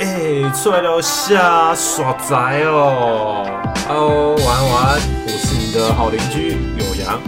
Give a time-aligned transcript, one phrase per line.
[0.00, 3.44] 哎、欸，出来聊下耍宅哦。
[3.86, 7.20] Hello，晚安晚安，我是你的好邻居有阳，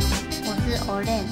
[0.47, 1.25] 我是 Olen。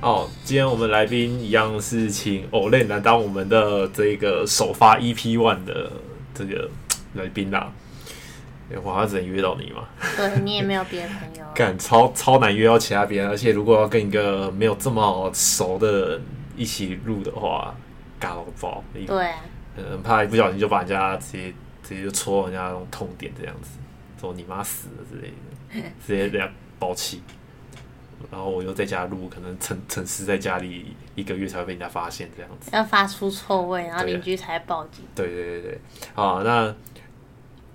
[0.00, 5.90] 哦，今天我们来宾一样是请 Olen 来当我们的这个首发 EP One 的
[6.32, 6.70] 这个
[7.14, 7.72] 来宾啦。
[8.84, 9.88] 我还只能约到你嘛？
[10.16, 11.44] 对，你也没有别的朋友。
[11.56, 16.22] 干超超难约到其他别人，而且如果要跟一个没有这么熟的人
[16.56, 17.74] 一起录的话，
[18.20, 18.84] 尬到爆。
[19.04, 19.38] 对、啊，
[19.76, 23.78] 很怕一不小心就把人家直接直接就戳人家那种痛点这样子，
[24.20, 25.32] 说你妈死了之类
[25.82, 26.48] 的，直接这样
[26.78, 27.22] 爆气。
[28.30, 35.04] 然后我又在家录，可能沉沉尸在家里一个月才会被人家发现这样子，要发出臭味，然后邻居才报警。
[35.14, 35.80] 对对对对，
[36.14, 36.74] 好，那。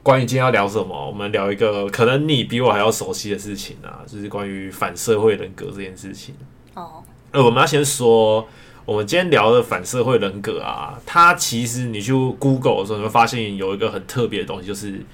[0.01, 6.33] 关于今天要聊什么，我们聊一个可能你比我还要熟悉的事情啊，就是关于反社会人格这件事情。
[6.73, 8.47] 哦，呃，我们要先说，
[8.89, 15.05] 我们今天聊的反社会人格啊，它其实你去 Google 的时候，你会发现有一个很特别的东西，就是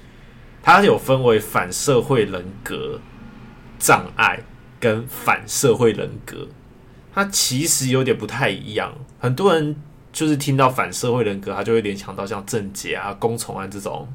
[0.62, 2.98] 它有分为反社会人格
[3.78, 4.40] 障碍
[4.80, 6.48] 跟反社会人格，
[7.12, 8.94] 它其实有点不太一样。
[9.18, 9.76] 很多人
[10.10, 14.08] 就是听到反社会人格，他就会联想到像郑捷啊、公虫案这种。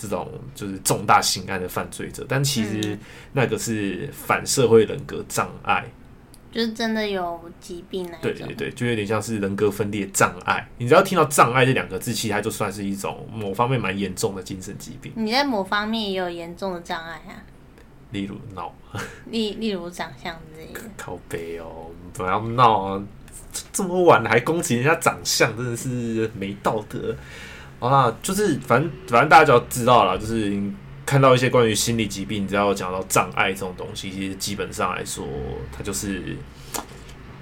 [0.00, 2.96] 这种就是重大刑案的犯罪者，但其实
[3.32, 5.84] 那个是反社会人格障碍，
[6.50, 8.08] 就是真的有疾病。
[8.22, 10.68] 对对对，就有点像是人格分裂障碍。
[10.78, 15.12] 你只要听到“障碍”这两个字，其实它就算是一种某方面蛮严重的精神疾病。
[15.16, 17.44] 你在某方面也有严重的障碍啊？
[18.10, 18.72] 例如闹，
[19.26, 20.80] 例 例如长相之类的。
[20.96, 23.02] 靠背哦，不要闹啊！
[23.72, 27.14] 这么晚还攻击人家长相，真的是没道德。
[27.78, 30.50] 好啦，就是反正反正大家就要知道了，就是
[31.08, 35.26] 看到一些关于心理疾病，只要讲到障碍这种东西，其实基本上来说，
[35.72, 36.36] 它就是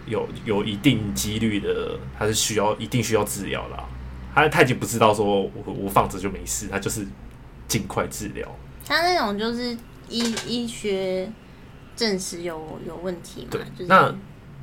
[0.07, 3.85] 有有一定几率的，它是需要一定需要治疗啦。
[4.33, 7.05] 他他已经不知道说我我放着就没事，他就是
[7.67, 8.49] 尽快治疗。
[8.87, 9.77] 他那种就是
[10.09, 11.29] 医医学
[11.97, 13.49] 证实有有问题嘛？
[13.51, 14.15] 对，就是、那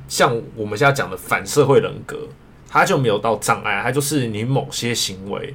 [0.08, 2.26] 像我们现在讲的反社会人格，
[2.66, 5.54] 他就没有到障碍，他就是你某些行为。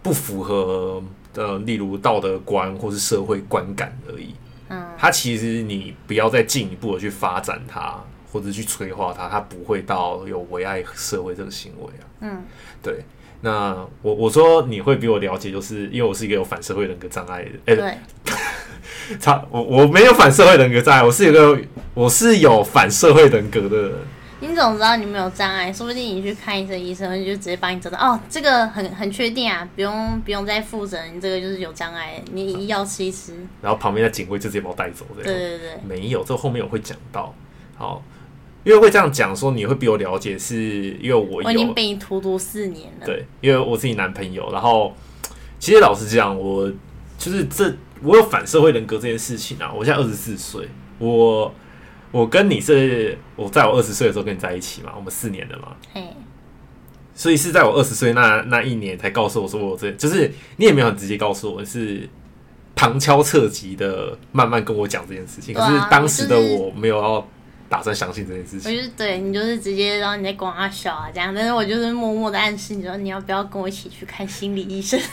[0.00, 1.02] 不符合
[1.34, 4.34] 的，例如道德观或是社会观感而已。
[4.70, 7.94] 嗯，它其实你不要再进一步的去发展它，
[8.32, 12.04] 或者去催化它，它不会到有危害社会这个行为啊。
[12.20, 12.42] 嗯，
[12.82, 13.04] 对。
[13.42, 17.50] 那我我说你会比我了解，就是因为我是一个有反社会人格障碍的。
[17.66, 18.34] 哎，对。
[19.20, 21.60] 他我我没有反社会人格障碍，我是一个
[21.92, 23.92] 我是有反社会人格的人。
[24.54, 25.72] 你怎么知道你没有障碍？
[25.72, 28.00] 说不定你去看医生，医生就直接帮你诊断。
[28.00, 33.34] 哦，这个很很确定啊，不用不用再复诊，你这个就是有障碍，你药吃一吃。
[33.60, 35.24] 然后旁边的警卫就直接把我带走，这样。
[35.24, 37.34] 对对对，没有，这后面我会讲到。
[37.76, 38.00] 好，
[38.62, 43.06] 因为会这样讲说，你会比我了解，是因为我我已经被你荼毒四年了。
[43.06, 44.48] 对，因为我是你男朋友。
[44.52, 44.94] 然后，
[45.58, 46.72] 其实老实讲，我
[47.18, 49.72] 就是这我有反社会人格这件事情啊。
[49.76, 50.68] 我现在二十四岁，
[51.00, 51.52] 我。
[52.14, 56.14] 我跟你是，我在我二十岁的时候跟你在一起嘛，我们四年的嘛，哎，
[57.12, 62.08] 所以是在我二十岁那那一年才告诉我说我这，就是你也没有很直接告诉我，是
[62.76, 67.26] 旁敲侧击的慢慢跟我讲这件事情，可是当时的我没有要
[67.68, 75.00] 打算相信这件事情，我就是对你就是直接然后你在跟我笑啊这样，但是我就是默默的暗示你说你要不要跟我一起去看心理医生。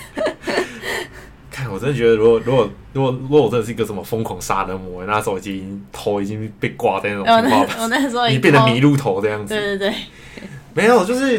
[1.52, 9.54] 看，我真的觉得，如果如果如果如果我真的是一个什么疯狂杀人魔，那时候已经头已经被挂在那种情况， 我那时候你变得迷路头这样子。
[9.54, 9.96] 对对对，
[10.74, 11.36] 没有，就是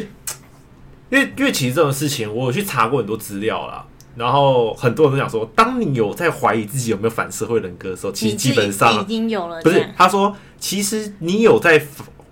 [1.10, 3.84] 因为因为其实这种事情，我有去查过很多资料啦。
[4.14, 9.58] 然后很多人都讲说，当你有在怀疑自己有没有反社会人格的时候，其实基本上已经有了。
[9.62, 11.82] 不是，他说，其实你有在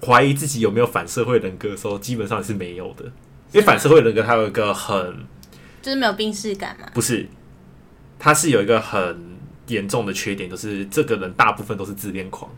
[0.04, 3.04] 怀疑自己有没有反社会人格的时候，基本上是没有的，
[3.52, 5.16] 因为反社会人格它有一个很
[5.80, 7.26] 就是没有病识感嘛，不是。
[8.20, 12.48] 他是有一个很严重的缺点，就是这个人大部分都是自恋狂。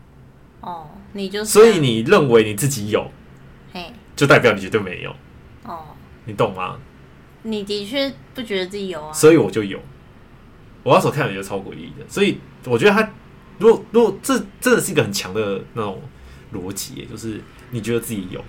[0.61, 3.09] 哦，你就是，所以你认为你自己有，
[3.73, 5.15] 嘿，就代表你绝对没有。
[5.63, 5.87] 哦，
[6.25, 6.77] 你懂吗？
[7.43, 9.79] 你的确不觉得自己有啊，所以我就有。
[10.83, 13.09] 我那时候看了觉得超诡异的，所以我觉得他
[13.57, 16.01] 如果如果这真的是一个很强的那种
[16.53, 17.41] 逻辑，就是
[17.71, 18.43] 你觉得自己有，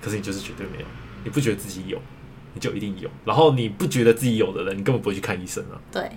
[0.00, 0.86] 可是你就是绝对没有，
[1.24, 2.00] 你不觉得自己有，
[2.54, 3.10] 你就一定有。
[3.24, 5.78] 然后你不觉得自己有的人，你根本不会去看医生啊。
[5.90, 6.08] 对。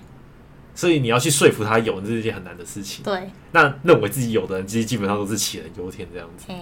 [0.80, 3.04] 所以你要去说服他有，这是一件很难的事情。
[3.04, 6.46] 对，那认为自己有的人，其实基本上都是杞人忧天这样子。
[6.48, 6.56] 嗯。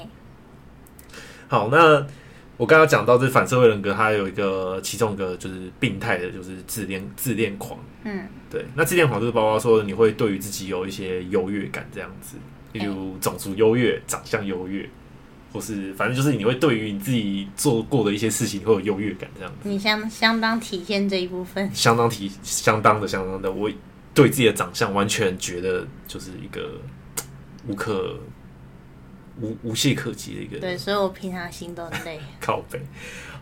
[1.47, 2.03] 好，那
[2.57, 7.79] 我刚刚讲到这反社会人格，它有一个其中一个就是病态的，就是自恋自恋狂。
[8.05, 8.65] 嗯，对。
[8.73, 12.37] 那自恋狂就是包括说你会对于自己有一些优越感这样子，
[12.73, 14.89] 例如种族优越、长相优越，
[15.53, 19.69] 或是反正就是你会对于你自己做过的一些事情会有优越感，这样子。
[19.69, 23.69] 你相相当体现这一部分，相当体相当的相当的，我
[24.17, 26.71] 对自己的长相完全觉得就是一个
[27.67, 28.17] 无可
[29.39, 30.59] 无无懈可击的一个。
[30.59, 32.19] 对，所以我平常心都很累。
[32.41, 32.81] 靠背。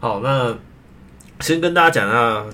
[0.02, 0.54] 好，那
[1.40, 2.46] 先跟大家讲一下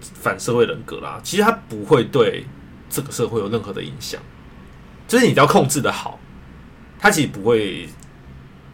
[0.00, 1.20] 反社会人格啦。
[1.22, 2.44] 其实他不会对
[2.90, 4.20] 这个社会有任何的影响，
[5.06, 6.18] 就是你只要控制的好，
[6.98, 7.88] 他其实不会。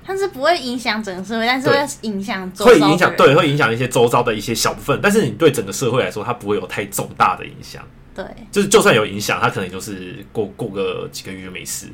[0.03, 4.99] 它是不会影响整个社会，但是会影响会影响对，会影响一些周遭的一些小部分。
[5.03, 7.87] 但是你对整个社会来说，它不会有太重大的影响。
[8.19, 11.87] 对，就是就算有影响，他可能就是过过个几个月就没事。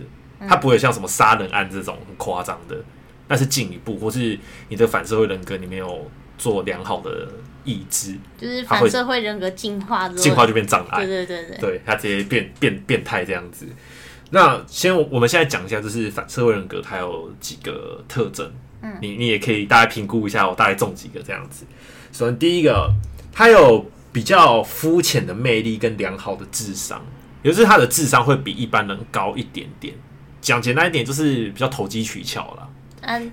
[0.49, 2.76] 他不会像什么杀人案这种很夸张的。
[3.29, 4.38] 那是进一步，或是
[4.69, 7.26] 你的反社会人格你没有做良好的
[7.65, 11.05] 抑制，就是反社会人格进化，进化就变障碍。
[11.05, 13.67] 对对对对，对，他直接变变变态这样子。
[14.31, 18.50] 那先我们现在讲一下，就是反社会人格它有几个特征。
[18.82, 21.65] 嗯，你你也可以大概评估一下，我大概中几个这样子。
[22.12, 22.93] 首先第一个，
[23.32, 27.05] 它有比较肤浅的魅力跟良好的智商，
[27.43, 29.93] 也就是他的智商会比一般人高一点点。
[30.41, 32.71] 讲简单一点，就是比较投机取巧了。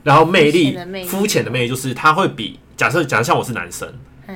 [0.01, 0.75] 然后魅力，
[1.05, 3.87] 肤浅的魅力就是他会比假设假设像我是男生，
[4.25, 4.35] 嗯，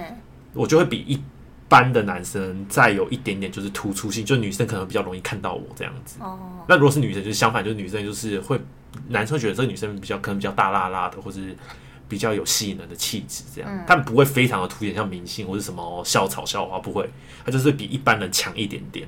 [0.53, 1.19] 我就会比一
[1.67, 6.17] 般的男生再有一点点就是突出性，就女生可能比较容易看到我这样子。
[6.21, 6.37] 哦，
[6.69, 8.61] 那如果是女生，就是相反，就是女生就是会
[9.07, 11.57] 男生觉得这个女生比较可能比较大辣辣的，或是
[12.07, 17.09] 比较有吸引人的气质这样，但不会非常的凸显，像明星或是什么校草校花不会，
[17.43, 19.07] 他就是比一般人强一点点。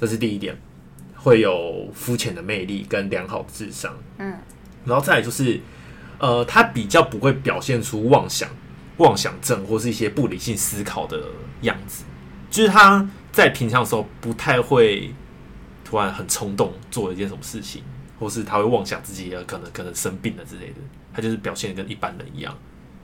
[0.00, 0.56] 这是第一点，
[1.14, 3.96] 会有肤浅的魅力跟良好的智商。
[4.18, 4.36] 嗯。
[4.84, 5.58] 然后再来就是，
[6.18, 8.50] 呃，他比较不会表现出妄想、
[8.98, 11.22] 妄想症或是一些不理性思考的
[11.62, 12.04] 样子，
[12.50, 15.14] 就是他在平常的时候不太会
[15.84, 17.82] 突然很冲动做一件什么事情，
[18.18, 20.74] 或是他会妄想自己可能可能生病了之类的，
[21.14, 22.54] 他就是表现的跟一般人一样。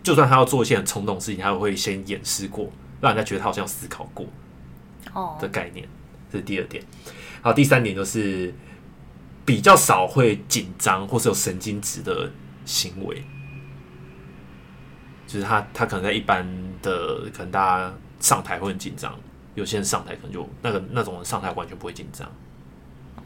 [0.02, 2.70] 就算他要做一些很冲动的事情，他会先掩饰过，
[3.00, 4.26] 让人家觉得他好像思考过
[5.14, 5.88] 哦的概念。
[6.30, 6.84] 这是第二点。
[7.40, 8.52] 好，第三点就是。
[9.42, 12.30] 比较少会紧张或是有神经质的
[12.64, 13.24] 行为，
[15.26, 16.46] 就是他他可能在一般
[16.80, 19.18] 的可能大家上台会很紧张，
[19.56, 22.30] 有些人上台可能就那个那种人上台完全不会紧张。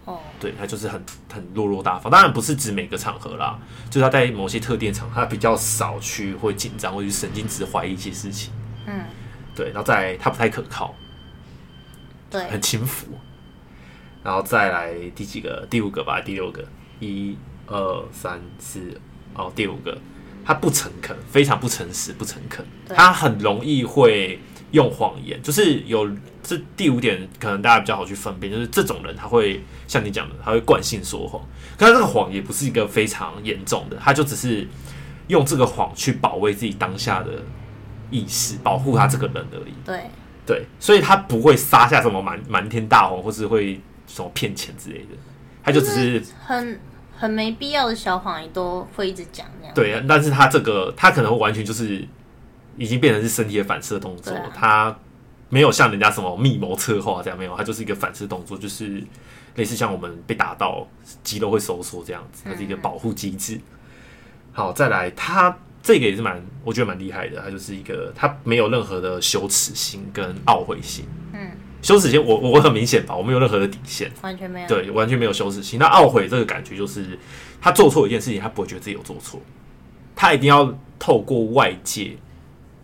[0.04, 1.02] 哦，对，他就是很
[1.32, 2.12] 很落落大方。
[2.12, 3.58] 当然不是指每个场合啦，
[3.88, 8.52] 就是他在某些特定场合，他比较少去会紧张或者神经质怀疑一些事情。
[8.86, 9.04] 嗯，
[9.56, 10.94] 对，然后再来他不太可靠，
[12.30, 13.06] 对，很轻浮。
[14.22, 15.66] 然后再来第几个？
[15.70, 16.66] 第五个吧，第六个，
[16.98, 17.36] 一、
[17.66, 18.98] 二、三、四，
[19.34, 19.98] 哦，第五个，
[20.44, 24.38] 他不诚恳，非常不诚实，不诚恳，他很容易会
[24.74, 26.06] 用谎言，就是有
[26.42, 31.40] 这第五点，可能大家比较好去分辨，就是这种人他会像你讲的，他会惯性说谎，
[31.78, 34.68] 可是这个谎也不是一个非常严重的，他就只是
[35.28, 37.30] 用这个谎去保卫自己当下的
[38.10, 39.72] 意识，保护他这个人而已。
[39.84, 40.10] 对
[40.44, 43.80] 对，所以他不会撒下什么满满天大谎，或是会。
[44.06, 45.16] 什么骗钱之类的，
[45.64, 46.78] 他就只是很
[47.16, 49.74] 很没必要的小谎言都会一直讲那样。
[49.74, 52.06] 对，但是他这个他可能完全就是
[52.76, 54.96] 已经变成是身体的反射动作，啊、他
[55.48, 59.02] 没有像人家什么密谋策划这样，没有，他就是一个反射动作，就是
[59.56, 60.86] 类似像我们被打到
[61.22, 63.56] 肌肉会收缩这样子，它是一个保护机制。
[63.56, 63.62] 嗯、
[64.52, 71.04] 好，再来，他这个也是蛮我觉得蛮厉害的，他就是一个他没有任何的羞耻心跟懊悔心。
[71.32, 71.50] 嗯。
[71.82, 75.78] 羞耻心，我我很明显吧，我没有任何的底线，完全没有，对，完全没有羞耻心。
[75.78, 77.18] 那懊悔这个感觉，就是
[77.60, 79.38] 他做错一件事情，他不会觉得自己有做错，
[80.16, 82.16] 他一定要透过外界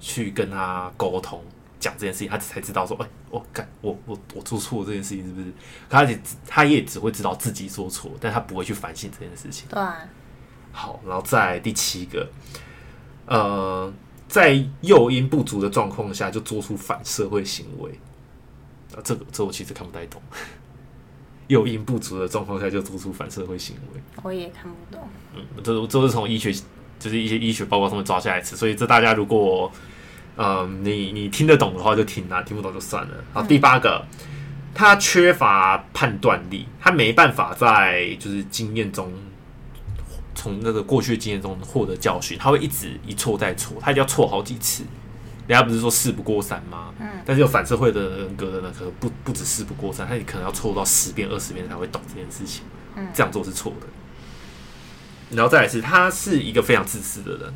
[0.00, 1.40] 去跟他沟通，
[1.78, 5.52] 讲这件事情，他才知道说，哎、欸，我干，我我我做错这件事情是不是？
[5.88, 9.68] 他也他也只会知道自己做错，但他不会去反省这件事情。
[9.68, 9.98] 对、啊，
[10.72, 12.28] 好，然后再第七个，
[13.26, 13.92] 呃，
[14.26, 17.90] 在诱因不足的状况下就做出反社会行为。
[18.94, 20.20] 啊，这个这我其实看不太懂。
[21.48, 25.08] 诱因不足的状况下就做出反社会行为，我也看不懂。
[25.34, 26.54] 嗯，这这是从医学，
[27.00, 29.72] 就是一些医学报告上面抓下来吃，所以这大家如果，
[30.36, 33.14] 嗯，你你听得懂的话就听啊，听不懂就算了。
[33.32, 34.06] 好，第八个，
[34.72, 39.12] 他缺乏判断力，他没办法在就是经验中，
[40.34, 44.84] 从那个过去的经验中获得教训，他会一直一错再错，他一定要错好几次。
[45.48, 46.94] 人家不是说事不过三吗？
[47.00, 52.62] 嗯，但是有反社会的人格的呢，可能不不止事不过三，他也可能要错到十遍、二十遍才会懂这件事情。
[52.94, 53.86] 嗯，这样做是错的。
[55.30, 57.54] 然后再来是，他是一个非常自私的人，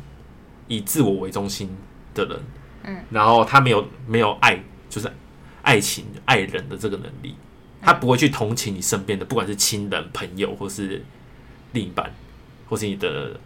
[0.67, 1.69] 以自我为中心
[2.13, 2.39] 的人。
[2.83, 5.11] 嗯，然后他没有没有爱，就是
[5.61, 7.35] 爱情、爱人的这个能力，
[7.81, 11.03] 他不会去同情你身边的，不管是亲人、朋友，或是
[11.73, 12.13] 另一半，
[12.69, 13.39] 或是你的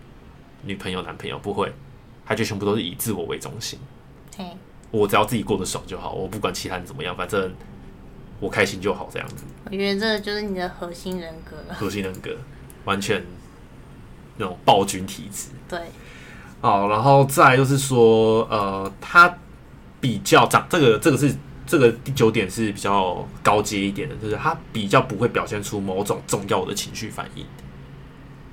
[0.63, 1.71] 女朋友、男朋友，不会，
[2.25, 3.79] 他就全部都是以自我为中心。
[4.37, 4.45] 嘿，
[4.91, 7.51] 我只要自己过得爽就好，我不管其他人怎么样，反正
[8.39, 9.45] 我开心就好，这样子。
[9.65, 12.35] 我觉得这个就是你的核心人格，核心人格
[12.83, 13.23] 完全
[14.39, 15.49] 那种暴君体质。
[15.67, 15.79] 对，
[16.61, 19.37] 好，然后再就是说，呃，他
[20.01, 21.35] 比较长这个，这个是。
[21.69, 27.45] 这个第九点是比较高阶一点的，就是他比较不会表现出某种重要的情绪反应。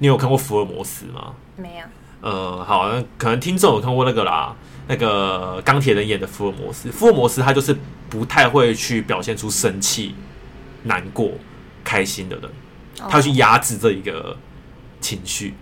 [0.00, 1.32] 你有看过福尔摩斯吗？
[1.56, 1.84] 没有。
[2.20, 4.54] 呃，好，那可能听众有看过那个啦，
[4.86, 6.90] 那个钢铁人演的福尔摩斯。
[6.90, 7.74] 福尔摩斯他就是
[8.10, 10.14] 不太会去表现出生气、
[10.82, 11.30] 难过、
[11.82, 12.50] 开心的人，
[12.98, 14.36] 他会去压制这一个
[15.00, 15.54] 情绪。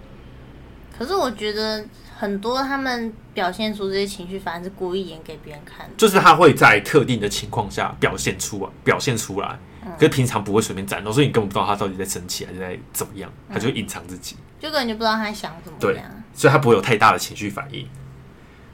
[0.96, 1.84] 可是我觉得。
[2.16, 5.92] 很多他们表现出这些情绪，反而是故意演给别人看的。
[5.96, 9.58] 就是他会在特定的情况下表现出来，表现出来。
[9.84, 15.80] 嗯、可是平常不会随便展露，所以你根本不知道他到底在生气还是在怎么样，他就隐藏自己，嗯、就根本就不知道他想怎么样。
[15.80, 17.86] 对，所以他不会有太大的情绪反应。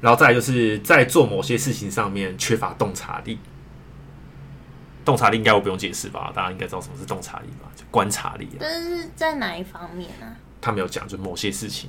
[0.03, 3.39] 然后再来就是在做某些事情上面缺乏洞察力。
[5.03, 6.31] 洞察力应该我不用解释吧？
[6.37, 7.71] 大家应该知道什么是洞察力吧？
[7.75, 8.47] 就观察力。
[8.61, 10.37] 但是在哪一方面呢、啊？
[10.61, 11.89] 他没有讲，就某些事情。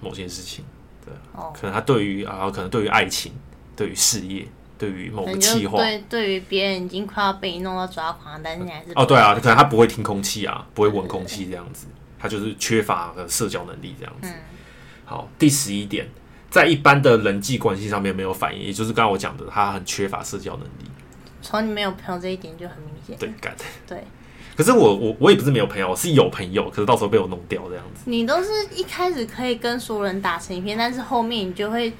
[0.00, 0.64] 某件事情，
[1.04, 3.32] 对，哦、可能他对于啊，可能对于爱情，
[3.74, 4.46] 对于事业，
[4.78, 11.86] 对于某个计划，对，对于别人已经快要被你弄到抓狂，但是你还是哦，对啊，可能他不会听空气啊，不会闻空气这样子，
[12.18, 14.28] 他就是缺乏社交能力这样子。
[14.28, 14.34] 嗯、
[15.04, 16.06] 好，第十一点，
[16.50, 20.90] 在一般的人际关系上面没有反应，也就是刚刚我讲的，他很缺乏社交能力。
[21.42, 23.54] 从你没有朋友这一点就很明显，对，干。
[23.86, 24.02] 对。
[24.56, 28.04] 可是我我我也不是没有朋友，我是有朋友，可是到时候被我弄掉这样子。
[28.06, 31.92] 你都是一开始可以跟所有人打成一片，但是后面你就会，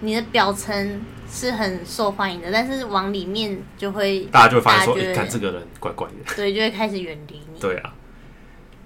[0.00, 7.58] 你的表层是很受欢迎的，但是往里面就会大家就会发现说，哎看这个人怪怪的，对，就会开始远离你。
[7.60, 7.92] 对啊，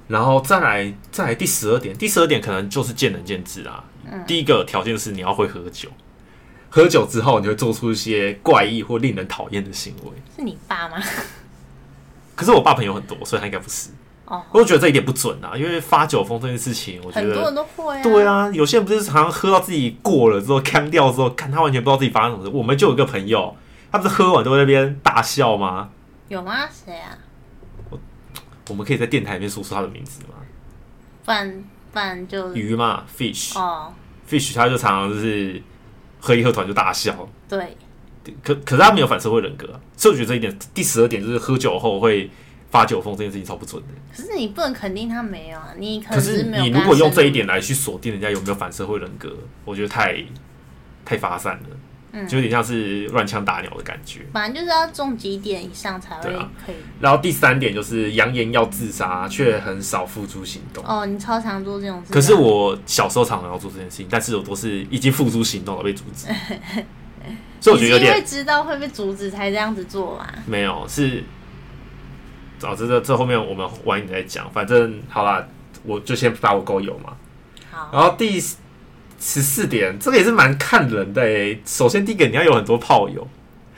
[0.07, 3.85] 然后再来再来第十二点，第十二点可能就是见仁见智啦。
[4.11, 5.91] 嗯，第一个条件是你要会喝酒，
[6.71, 10.13] 喝酒之后你会做出一些怪异或令人讨厌的行为。
[10.35, 10.97] 是你爸吗？
[12.39, 13.91] 可是我爸朋友很多，所以他应该不是。
[14.27, 18.03] 哦，我觉得这一点不准啊，因为发酒疯这件事情，我觉得很多人都会啊。
[18.05, 22.51] 对啊，有些人不是常常喝到自己过了之后，干掉之后，看他完全不知道自己发生什么事。
[22.51, 23.57] 我们就有一个朋友，
[23.91, 25.91] 他不是喝完都在那边大笑吗？
[26.29, 26.69] 有吗？
[26.71, 27.19] 谁啊？
[27.91, 27.99] 我
[28.69, 30.35] 我们可以在电台里面说出他的名字吗？
[31.25, 33.93] 不然不然就鱼嘛，fish 哦
[34.29, 35.61] ，fish，他就常常就是
[36.21, 37.29] 喝一喝，突然就大笑。
[37.49, 37.77] 对。
[38.43, 39.67] 可可是他没有反社会人格，
[39.97, 42.31] 所以我觉得这一点，第十二点就是喝酒后会
[42.71, 43.89] 发酒疯这件事情超不准的。
[44.17, 49.33] 可是你不能肯定他没有啊，你可，可是你如果用这一点来去锁定人家有没有反社会人格，
[49.65, 50.23] 我觉得太
[51.05, 51.77] 太发散了，
[52.13, 54.21] 嗯，就有点像是乱枪打鸟的感觉。
[54.33, 56.37] 反正就是要中几点以上才会可以。
[56.37, 56.51] 啊、
[57.01, 60.85] 然后第三点就是扬言要自杀，却很少付诸行动。
[60.85, 62.13] 哦，你超常做这种事。
[62.13, 66.27] 可是我小时候常常要做这件事情，但是我都是已经付诸行动了被阻止。
[67.61, 70.27] 所以我觉得有点会知道会被阻止才这样子做嘛？
[70.47, 71.25] 没有，是
[72.59, 74.49] 早知道这后面我们晚一点再讲。
[74.53, 75.45] 反正好啦，
[75.83, 77.15] 我就先把我狗友嘛。
[77.71, 77.91] 好。
[77.93, 78.57] 然后第十
[79.19, 81.61] 四点，这个也是蛮看人的诶。
[81.67, 83.27] 首先第一个，你要有很多炮友，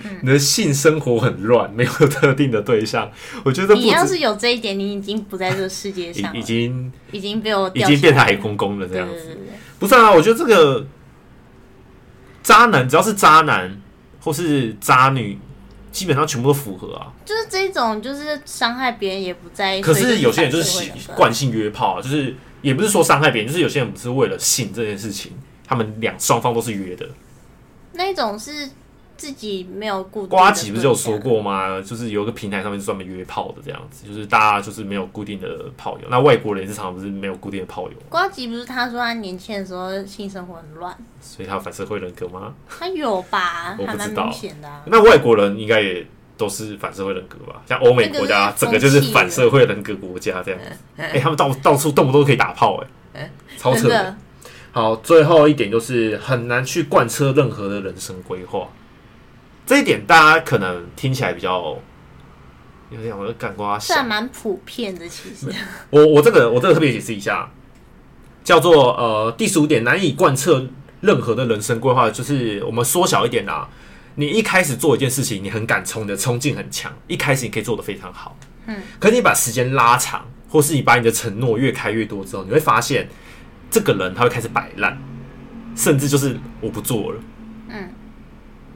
[0.05, 3.11] 嗯、你的性生活很乱，没有特定的对象。
[3.45, 9.39] 我觉得你要是有这一点，你已经不在这个世界上，已经已经被我已经变成海公公了这样子。
[9.79, 10.87] 不是啊，我觉得这个。
[12.43, 13.81] 渣男只要是渣男
[14.21, 15.39] 或是渣女，
[15.93, 17.13] 基本上全部都符合啊。
[17.25, 19.81] 就是这种，就是伤害别人也不在意。
[19.81, 25.33] 可是有些人就是惯性约炮啊，就是也不是说伤害别人，就是有些人不是为了性这件事情，
[25.67, 27.09] 他们两双方都是约的。
[27.93, 28.71] 那种是。
[29.21, 30.31] 自己没有固定。
[30.31, 31.79] 瓜吉不是有说过吗？
[31.83, 35.47] 就是有一个平台上面是专门约炮的这样子，就是大家就是没有固定的
[35.77, 36.09] 炮友。
[36.09, 37.95] 那外国人也是常常不是没有固定的炮友。
[38.09, 42.55] 瓜吉不是他说他年轻的时候性生活很乱，所以他有反社会人格吗？
[42.67, 44.25] 他有吧，我不知道。
[44.25, 44.83] 明显的啊。
[44.87, 46.07] 那外国人应该也
[46.39, 47.61] 都是反社会人格吧？
[47.69, 50.67] 像欧美国家，整个就是反社会人格国家这样子。
[50.97, 54.17] 哎、欸，他们到到处动不动可以打炮、欸，哎，超扯的。
[54.73, 58.69] 好，最后一点就是很难去贯彻任何的人生规划。
[59.71, 61.79] 这一点大家可能听起来比较
[62.91, 65.09] 有点我的感觉，算蛮普遍的。
[65.09, 65.47] 其实
[65.91, 67.49] 我我这个我这个特别解释一下，
[68.43, 70.67] 叫做呃第十五点，难以贯彻
[71.03, 73.69] 任何的人生规划，就是我们缩小一点啊。
[74.17, 78.37] 你一开始做一件事情，你很敢冲的，冲劲很强，一开始你可以做得非常好，
[78.67, 78.77] 嗯。
[78.99, 83.09] 可是你把时间拉长，或是你把你的承诺越开越多之后，你会发现
[83.71, 85.01] 这个人他会开始摆烂，
[85.77, 87.21] 甚至就是我不做了，
[87.69, 87.89] 嗯。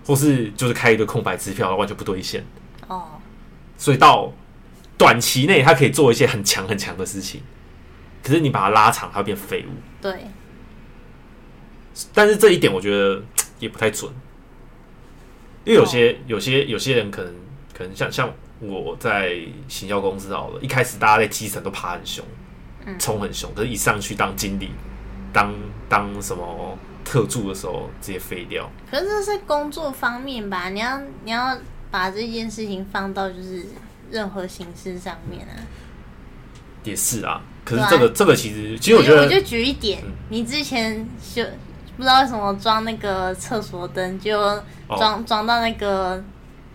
[0.05, 2.45] 或是就是开一个空白支票，完全不兑现。
[2.87, 3.21] 哦，
[3.79, 4.33] 所以到
[4.99, 7.41] 短期内，他可以做一些很强很强的事情，
[8.23, 9.73] 可是你把它拉长，它会变废物。
[10.03, 10.27] 对，
[12.13, 13.23] 但是这一点我觉得
[13.59, 14.13] 也不太准，
[15.65, 17.35] 因为有些、哦、有些有些人可能
[17.73, 18.31] 可能像像
[18.61, 22.25] 我在行销公司好了，一开始大家在基层都爬很凶，
[22.99, 24.71] 冲很凶，可是一上去当经理，
[25.33, 25.55] 当
[25.89, 28.71] 当什么特助的时候直接废掉。
[28.91, 30.71] 可是这是工作方面吧？
[30.71, 31.57] 你要你要
[31.91, 33.67] 把这件事情放到就是
[34.11, 35.55] 任何形式上面啊。
[36.83, 41.43] 也是啊，可是这个、啊、这个其实其实我觉得，我就举一点，嗯、你之前就
[41.97, 44.39] 不知道为什么装那个厕所灯，就
[44.89, 46.23] 装装、哦、到那个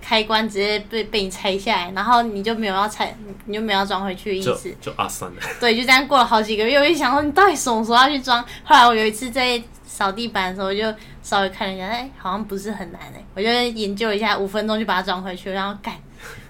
[0.01, 5.37] 开关直接被被你拆下来，然后你就没有要拆，你就没有要装回去的意思，就，就啊算了。
[5.59, 8.43] 对，就这样过了好几个月，我就想说你到底什么时候要去装？
[8.63, 9.61] 后来我有一次在
[9.99, 15.93] 扫地板的时候，我就稍微看了一下，哎，好像不是很难哎，我就研究一下，五分钟就把它装回去，然后干。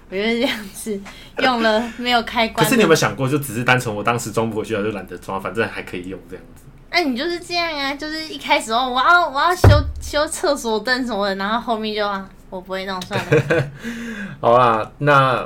[0.08, 1.00] 我觉得这样子
[1.38, 2.64] 用了没有开关。
[2.64, 6.62] 可是你有没有想过，就只是单纯我当时装不回去，就懒得装，反正还可以用这样子。
[6.92, 9.68] 那你就是这样啊，就是一开始哦，我要我要修
[10.00, 13.70] 修厕所灯什么的，然后后面就啊，我不会弄算了。
[14.40, 15.44] 好啦，那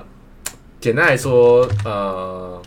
[0.79, 2.61] 简单来说，呃，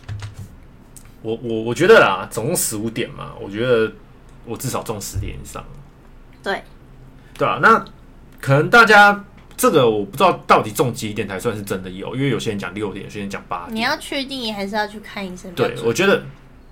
[1.22, 3.92] 我我我觉得啦，总共十五点嘛，我觉得
[4.48, 5.64] 我至少中十点以上。
[6.42, 6.62] 对，
[7.34, 7.84] 对啊，那
[8.40, 9.24] 可能大家。
[9.60, 13.74] 这个我不知道到底中几点才算是真的有，因为有些人讲六点，有些人讲八点。
[13.74, 15.52] 你要确定还是要去看医生？
[15.52, 16.22] 对，我觉得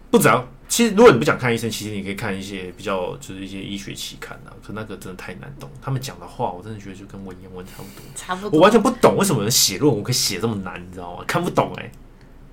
[0.08, 4.54] 不只要，其实如果你不想看医生，其实你可以看一些比较就是一些医学期刊啊。
[4.64, 8.06] 可那个真的太难懂，他们讲的话我真的觉得就跟文言文差不多。
[8.14, 8.56] 差不多。
[8.56, 11.24] 我完全不懂为什么人写论文可以写这么难，你知道吗？
[11.26, 11.90] 看不懂哎、欸。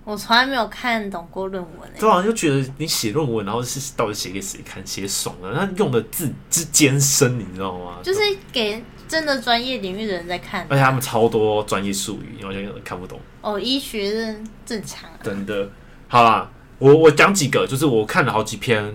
[0.03, 1.99] 我从来没有看懂过论文哎、欸。
[1.99, 4.85] 对啊，就觉得你写论文，然后是到底写给谁看？
[4.85, 7.99] 写爽了，那用的字之艰深，你知道吗？
[8.03, 8.19] 就是
[8.51, 8.83] 给。
[9.05, 13.19] 真的专业领域的人在看，而且他们超多专业术语，完全看不懂。
[13.41, 15.19] 哦，医学是正常、啊。
[15.21, 15.69] 真的，
[16.07, 18.91] 好啦，我我讲几个，就是我看了好几篇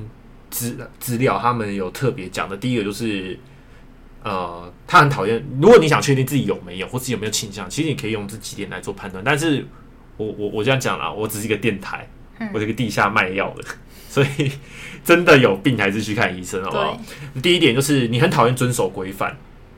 [0.51, 2.57] 资资料，他们有特别讲的。
[2.57, 3.39] 第一个就是，
[4.25, 5.47] 呃，他很讨厌。
[5.61, 9.23] 如果你想确定自己有没有，或是有没有倾向，其实你可以用这几点来做判断。
[9.23, 9.65] 但是
[10.19, 12.07] 我我我这样讲啦，我只是一个电台，
[12.39, 13.65] 嗯、我是一个地下卖药的，
[14.11, 14.53] 所以
[15.03, 17.01] 真的有病还是去看医生，好不好？
[17.43, 19.35] 第一点就是你很讨厌遵守规范。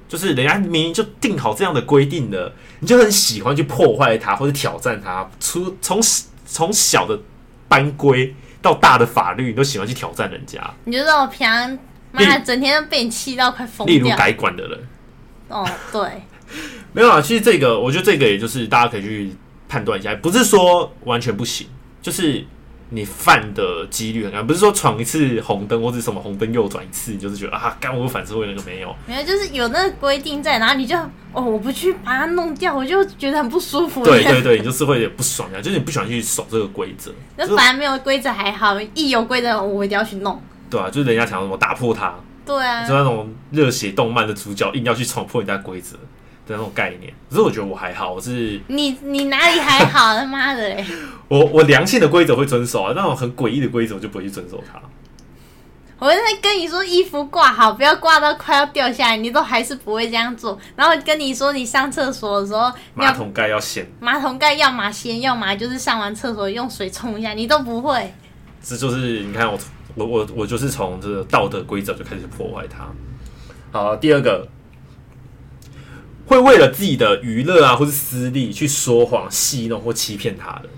[0.08, 5.30] 就是人家明明就定好这样的规定的，你就很喜欢去破坏它或者挑战它。
[5.38, 6.00] 从从
[6.44, 7.16] 从小的
[7.68, 10.60] 班规到大的法律，你都喜欢去挑战人家。
[10.82, 11.78] 你就知道我平常
[12.10, 13.94] 妈整天都被你气到快疯掉。
[13.94, 14.80] 例如改管的人。
[15.46, 16.02] 哦，对。
[16.92, 19.32] 没有啊，其实这个我觉得这个也就是大家可以去
[19.70, 21.66] 判断一下，不是说完全不行，
[22.02, 22.44] 就是。
[22.92, 30.96] 你犯的几率很高，不是说闯一次红灯或者什么红灯右转一次，你就是觉得啊，干我反社会那个没有，没有，就是有那个规定在，然后你就
[31.32, 34.02] 哦，我不去把它弄掉，我就觉得很不舒服。
[34.02, 37.12] 对对对，你就是会有点不爽呀，就是你不喜欢去守这个规则。
[37.36, 40.42] 那反而没有规则还好，一有规则我一定要去弄。
[40.68, 42.12] 对啊，就是人家想要什么打破它。
[42.44, 45.96] 对啊，就那种热血动漫的主角硬要去闯破人家规则。
[46.46, 50.16] 的那种概念，可是我觉得我还好，我是你你哪里还好？
[50.16, 50.84] 他妈的嘞！
[51.28, 54.80] 我我良性的规则会遵守啊，那种很诡异的规则我就不会去遵守它。
[55.98, 60.58] 我在跟你说衣服挂好，不要挂到快要掉下来，你都还是不会这样做。
[60.74, 68.12] 然后跟你说你上厕所的时候，马桶盖要掀，马桶盖要么掀，要么就是上完厕所用水冲一下，你都不会。
[68.62, 69.58] 这就是你看我
[69.94, 72.86] 我我我就是从这个道德规则就开始破坏它。
[73.70, 74.48] 好，第二个。
[76.30, 80.68] 会为了自己的娱乐啊，或是私利去说谎、戏弄或欺骗他的，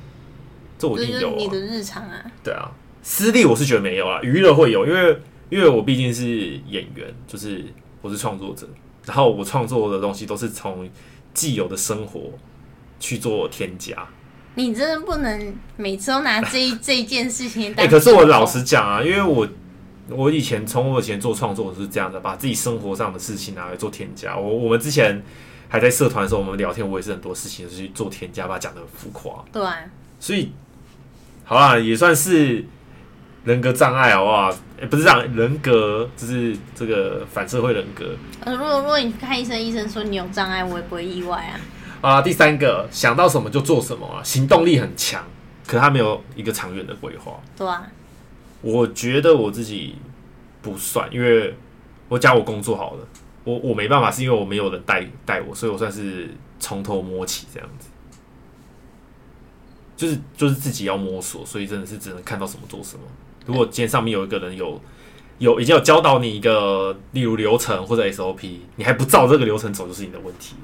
[0.79, 1.35] 这我一定有啊。
[1.37, 2.71] 你的日常啊，对啊，
[3.03, 7.67] 私利我是觉得没有啊，娱乐会有，因为因为我毕竟是演员，就是
[8.01, 8.67] 我是创作者，
[9.05, 10.89] 然后我创作的东西都是从
[11.35, 12.33] 既有的生活
[12.99, 13.95] 去做添加。
[14.55, 17.85] 你真的不能每次都拿这一 这一件事情当。
[17.85, 19.47] 哎，可是我老实讲啊，因为我。
[20.15, 24.37] 我以前从我以前做创作是这样的，把自己生活上的事情拿来做添加。
[24.37, 25.23] 我我们之前
[25.69, 29.45] 还在社团的时候，我们聊天，我也是很多事情是去做添加，把它讲的很浮夸。
[29.53, 29.63] 对，
[30.21, 30.53] 所以
[31.45, 32.65] 好啦，也算是
[33.45, 34.55] 人格障碍，好不好？
[34.81, 38.17] 欸、不是这样，人格就是这个反社会人格。
[38.41, 41.61] 呃，如果如果你看医生，医生说你有障碍，我也不会意外啊。
[42.01, 45.25] 啊，第三个想到什么就做什么啊，行动力很强，
[45.67, 47.41] 可他没有一个长远的规划。
[47.57, 47.87] 对啊。
[48.63, 49.97] 我觉得我自己
[50.63, 51.55] 不算，因为
[52.09, 53.07] 我讲我工作好了，
[53.45, 57.89] 我我没办法，是因为我没有人带带我，所以我算是从头摸起这样子，
[59.97, 63.03] 就是就是自己要摸索，所以真的是只能看到什么做什么。
[63.47, 64.81] 如果今天上面有一个人有
[65.39, 70.55] 有已经有教导你一个，例如流程或者 SOP，你还不照这个流程走，就是你的问题。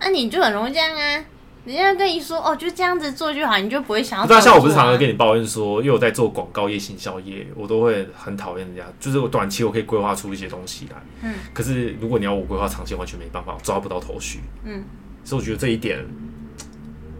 [0.00, 1.24] 那、你就很容易这样啊，
[1.64, 4.26] 人家跟你说哦，就这样子做就好，你就不会想要、啊。
[4.26, 8.82] 对啊，像我不是常常跟你抱怨说，因为我在做广告业、行销业，我都会很讨厌人家。
[8.98, 14.82] 就是我短期我可以规划出一些东西来，嗯，可是如果你要我规划长期，完全没办法，抓不到头绪，嗯，
[15.22, 16.04] 所以我觉得这一点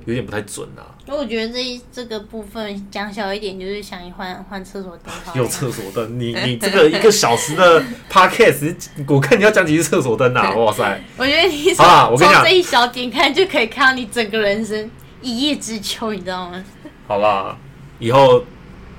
[0.06, 0.86] 有点不太准啊。
[1.06, 5.12] 因为我觉得这一这个部分讲小一点，就是想换换厕所灯。
[5.34, 8.74] 有厕所灯，你你这个 一个小时的 podcast，
[9.08, 10.54] 我看你要讲几次厕所灯啊！
[10.56, 11.02] 哇塞！
[11.16, 11.84] 我觉得你从
[12.16, 16.64] 从这一小点看就可以看到你整个人生一叶知秋，你知道吗？
[17.08, 17.56] 好啦，
[17.98, 18.44] 以后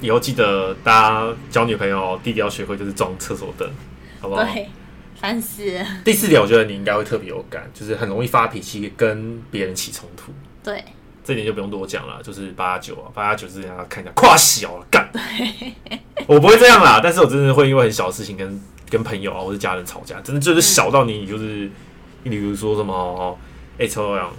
[0.01, 3.69] 以后记得大家交女朋友，弟弟要学会就是装厕所灯，
[4.19, 4.43] 好不好？
[4.43, 4.67] 对，
[5.15, 5.85] 烦死了。
[6.03, 10.33] 第四点，我觉得你应该会特别有感，就是很容易发脾气，跟别人起冲突。
[10.63, 10.83] 对。
[11.25, 15.09] 这点就不用多讲了，就是八加九啊，八加九是人家看一下夸小了干。
[16.27, 21.71] 我不会这样啦，但是我真的会因为很小的事情跟跟朋友啊或者家人吵架，真的就是小到你就是，
[22.23, 23.39] 你比如说什么，
[23.77, 24.29] 哎，臭羊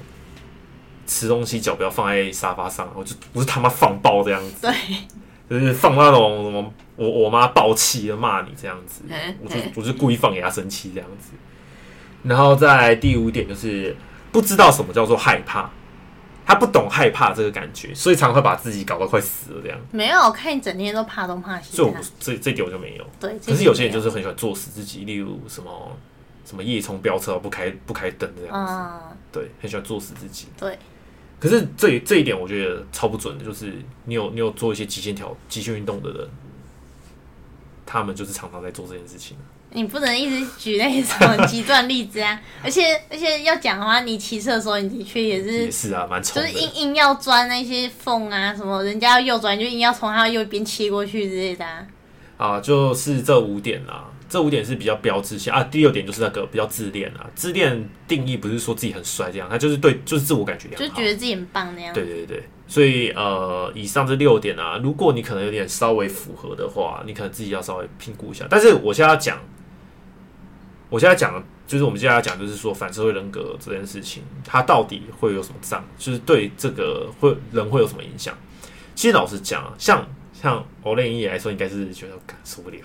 [1.06, 4.74] 吃东西脚不要放在沙发上，我就不是他妈放爆这样子，对，
[5.58, 9.00] 就是放那种什么，我我妈爆气的骂你这样子，
[9.42, 11.30] 我就我就故意放给她生气这样子。
[12.24, 13.96] 然后在第五点就是
[14.30, 15.70] 不知道什么叫做害怕。
[16.46, 19.78] 他不懂害怕这个感觉，所以常会把自己搞到快死了这样。
[19.90, 21.76] 没有，我看你整天都怕东怕西。
[21.76, 23.06] 所以我这这点我就没有。
[23.18, 25.96] 对，可是有些人就是很喜欢作死自己，例如什么
[26.44, 28.72] 什么夜冲飙车不开不开灯这样子。
[28.72, 29.16] 嗯。
[29.32, 30.48] 对，很喜欢作死自己。
[30.58, 30.78] 对。
[31.40, 33.72] 可是这这一点我觉得超不准的，就是
[34.04, 36.28] 你有你有做一些极限条极限运动的人，
[37.84, 39.36] 他们就是常常在做这件事情。
[39.76, 42.40] 你不能一直举那种极端例子啊！
[42.62, 51.84] 而且而且要讲的话，你骑车的时候，你的确也是也是啊，蛮丑的，就是硬硬要钻那些缝啊，什么人家要右转，就硬要从他右边切过去之类的啊。
[52.36, 55.60] 啊，就是这五点啦，这五点是比较标志性啊。
[55.64, 61.92] 第六点就是那个比较自恋啊，自恋定义不是说自己很帅这样，他就是对，就是自我感觉良好，就觉得自己很棒那样。
[61.92, 68.46] 对对对，所以呃，以上这六点啊，如果你可能有点稍微符合的话，你可能自己要稍微评估一下。
[68.48, 69.36] 但是我现在要讲。
[70.94, 75.82] 我现在讲的，就是我们接下来讲，就是说反社会人格这件事情，它到底会有什么障？
[75.98, 78.32] 就是对这个会人会有什么影响？
[78.94, 82.78] 其实老实讲，像像欧雷伊来说，应该是觉得感受不了，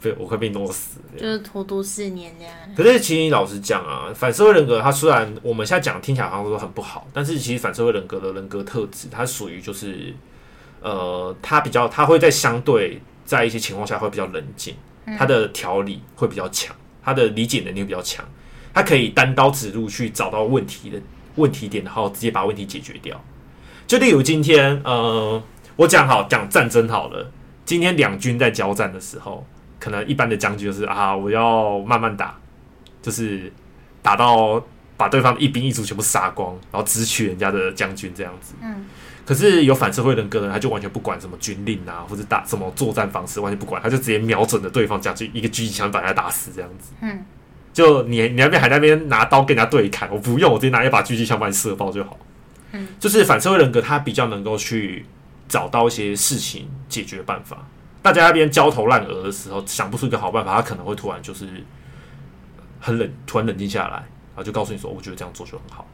[0.00, 2.54] 对我快被弄死，就是荼毒四年这样。
[2.74, 10.14] 可是其实老实讲啊，反社会人格它虽然我们现在讲听起来好像说很不好，但是其实反社会人格的人格特质，它属于就是
[10.80, 14.74] 呃，它比较，它会在相对在一些情况下会比较冷静，
[15.18, 16.74] 它的条理会比较强。
[17.02, 18.24] 他的理解能力比较强，
[18.72, 21.00] 他可以单刀直入去找到问题的
[21.36, 23.20] 问题点，然后直接把问题解决掉。
[23.86, 25.42] 就例如今天，呃，
[25.76, 27.30] 我讲好讲战争好了，
[27.64, 29.46] 今天两军在交战的时候，
[29.78, 32.38] 可能一般的将军就是啊，我要慢慢打，
[33.02, 33.52] 就是
[34.02, 34.64] 打到
[34.96, 38.54] 把对方的一兵一卒全部杀光，然后直取人家的将军这样子。
[38.62, 38.86] 嗯。
[39.30, 46.92] 可是有反社会人格的人，他就完全不管什么军令啊，或者打什么作战方式，完全不管，他就直接瞄准着对方，将军一个狙击枪把他打死这样子。
[47.00, 47.24] 嗯，
[47.72, 52.18] 就你你那边还在那边拿刀跟人家对砍，我不用，我直接拿一把狙击枪把你射爆就好。
[52.72, 55.06] 嗯，就是反社会人格，他比较能够去
[55.46, 57.64] 找到一些事情解决办法。
[58.02, 61.46] 大家那边焦头烂额的时候，想不出一个好办法，他可能会突然就是
[62.80, 65.86] 很冷，突然冷静下来，然后就告诉你说：“我觉得这样做就很好。”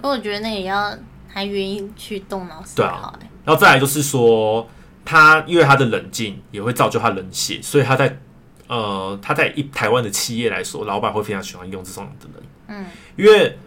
[0.00, 0.96] 我觉得那也要。
[1.28, 2.86] 还愿意去动脑思考。
[2.86, 4.68] 对啊，然后再来就是说，
[5.04, 8.18] 他因为他的冷静也会造就他冷血，所以他在
[8.68, 12.42] 呃他在一台湾的企业来说，老板会非常喜欢用这种的人。
[12.68, 13.58] 嗯，因为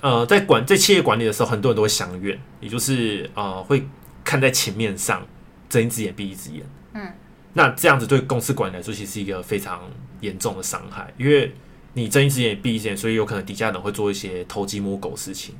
[0.00, 3.86] 呃在管在企业管理的时候，很多人都会相怨，也就是呃会
[4.24, 5.26] 看在情面上
[5.68, 6.64] 睁一只眼闭一只眼。
[6.94, 7.12] 嗯，
[7.52, 9.82] 那这样子对公司管理来说，其实是一个非常
[10.20, 11.52] 严重的伤害，因为
[11.92, 15.54] 你睁一只眼闭一只眼，所以有可能底下人会做一些偷鸡摸狗事情。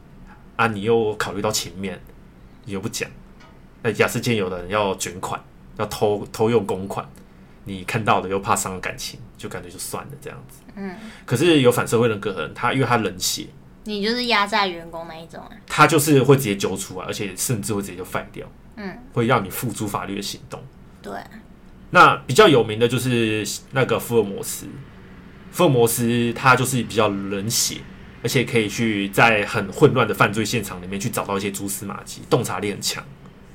[0.56, 0.66] 啊！
[0.68, 2.00] 你又考虑到情面，
[2.64, 3.08] 你又不讲。
[3.82, 5.40] 那假设今天有的人要卷款，
[5.76, 7.06] 要偷偷用公款，
[7.64, 10.60] 你看到的又怕伤了感情，就感觉就算了这样子。
[10.74, 10.96] 嗯。
[11.24, 13.46] 可是有反社会人格的人，他因为他冷血，
[13.84, 15.50] 你就是压榨员工那一种啊。
[15.66, 18.46] 他就是会直接揪出来，而且甚至会直接就 fire 掉。
[18.76, 18.98] 嗯。
[19.12, 20.60] 会让你付诸法律的行动。
[21.02, 21.12] 对。
[21.90, 24.66] 那比较有名的就是那个福尔摩斯，
[25.52, 27.76] 福尔摩斯他就是比较冷血。
[28.26, 33.00] 而且可以去在很混乱的犯罪现场里面去找到一些蛛丝马迹，洞察力很强。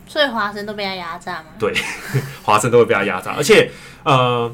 [0.07, 1.47] 所以华生都被他压榨吗？
[1.59, 1.73] 对，
[2.41, 3.33] 华生都会被他压榨。
[3.33, 3.69] 而且，
[4.05, 4.49] 呃，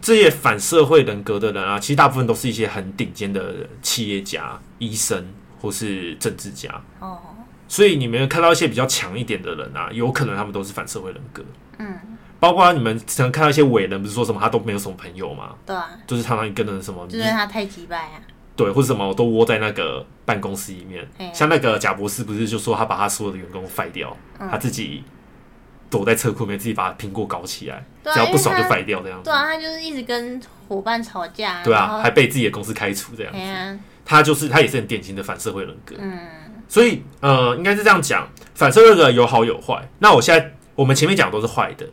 [0.00, 5.24] 这些反社会人格的人啊，其实大部分都是一些很顶尖的企业家、医生
[5.60, 6.68] 或是政治家。
[6.98, 7.20] 哦。
[7.68, 11.44] 所以你们看到一些比较强一点的人啊，有可能他们都是反社会人格。
[11.78, 11.96] 嗯。
[12.40, 15.54] 包括你们常看到一些伟人，不是说什么他都没有什么朋友吗？
[15.64, 15.90] 对啊。
[16.08, 18.18] 就是常常一个人什么，就是他太击败啊。
[18.56, 21.08] 对，或者什么都窝在那个办公室里面。
[21.32, 25.02] 像那个贾博士不是就说他把他所有的员工 fire 掉，嗯、他自己
[25.88, 29.24] 躲在车库里面自己把苹果搞起来，啊、只要不爽就 fire 掉这样子。
[29.24, 31.62] 对啊，他就是一直跟伙伴吵架。
[31.62, 33.38] 对啊，还被自己的公司开除这样子。
[33.38, 35.96] 啊、他就是他也是很典型的反社会人格。
[35.98, 36.28] 嗯，
[36.68, 39.88] 所以呃，应该是这样讲，反社会人格有好有坏。
[40.00, 41.86] 那我现在我们前面讲的都是坏的，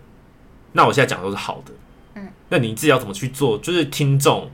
[0.74, 1.72] 那我现在讲的都是好的。
[2.16, 3.58] 嗯，那你自己要怎么去做？
[3.60, 4.52] 就是听众。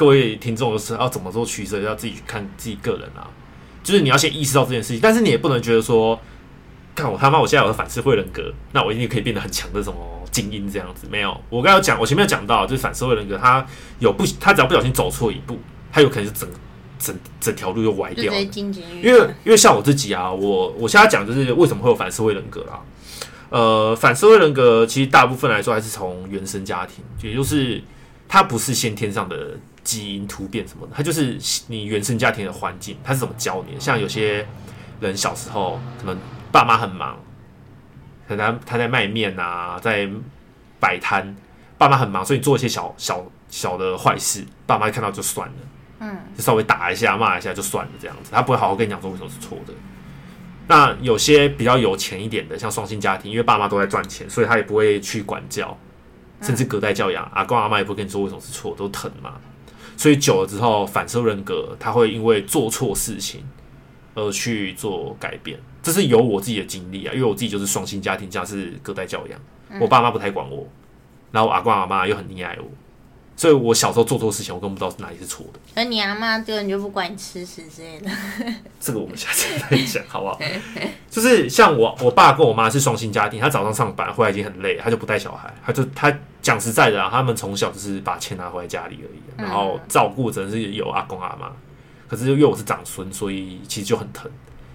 [0.00, 3.28] 各位听众就是要怎么做取舍，要自己去看自己个人啊。
[3.82, 6.18] 就是你要先意识到这件事情，但是你也不能觉得说，
[6.94, 9.96] 看我他妈我现在有个反社会人格，那我一定可以变得很强的什么
[10.30, 11.06] 精英这样子。
[11.10, 13.66] 没有，我刚刚讲，我前面有讲到，就是反社会人格，他
[13.98, 15.58] 有不，他只要不小心走错一步，
[15.92, 16.48] 他有可能是整
[16.98, 18.32] 整整条路又歪掉。
[18.32, 22.80] 因为因为像我自己啊，我我现在讲就是为什么会有反社会人格啊？
[23.50, 27.82] 呃，反社会人格其实大部分来说还是从原生家庭，也就是
[28.26, 29.58] 他不是先天上的。
[29.82, 31.38] 基因突变什么的，他就是
[31.68, 33.80] 你原生家庭的环境，他是怎么教你的？
[33.80, 34.46] 像有些
[35.00, 36.18] 人小时候可能
[36.52, 37.18] 爸妈很忙，
[38.28, 40.08] 可能他在卖面啊，在
[40.78, 41.34] 摆摊，
[41.78, 45.54] 爸妈很忙，所以你做一些小小小的坏事，爸妈一看到就算了，
[46.00, 49.72] 嗯，就稍微打一下骂一下就算了这样子，他不会好好跟你讲说为什么是错的。
[50.68, 55.76] 那有些比较有钱一点的，像双薪家庭，因为爸妈都在赚钱，所以他也不会去管教，
[56.40, 59.32] 甚至隔代教养，阿公阿妈也不会跟你说为什么是错，都疼嘛。
[60.00, 63.44] 所以久了之后，反射人格他会因为做错事情
[64.14, 67.12] 而去做改变，这是有我自己的经历啊。
[67.12, 69.38] 因为我自己就是双亲家庭，家是隔代教养，
[69.78, 70.66] 我爸妈不太管我，
[71.30, 72.64] 然后我阿公阿妈又很溺爱我。
[73.40, 75.58] 所以我小时候做错事情，我根本不知道哪里是错的。
[75.74, 78.10] 而你阿妈这个人就不管你吃屎之类的。
[78.78, 80.38] 这个我们下次再讲，好不好？
[81.08, 91.50] 就是像我，我爸跟我妈是双薪家庭，他早上上班回来已经很累，他就不带小孩，他就他讲实在的啊，他们从小就是把钱拿回来家里而已，然后照顾真的是有阿公阿妈。
[92.08, 94.30] 可是因为我是长孙，所以其实就很疼，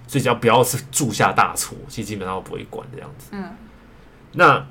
[0.08, 3.28] 所以只要不要是铸下大错，其实基本上都不会管这样子。
[3.30, 3.44] 嗯，
[4.32, 4.66] 那。